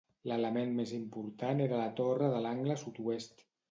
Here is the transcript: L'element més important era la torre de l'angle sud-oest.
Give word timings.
L'element 0.29 0.71
més 0.79 0.93
important 1.01 1.63
era 1.69 1.79
la 1.85 1.93
torre 2.03 2.35
de 2.37 2.43
l'angle 2.49 2.83
sud-oest. 2.87 3.51